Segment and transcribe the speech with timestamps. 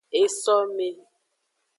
[0.21, 0.89] Esome.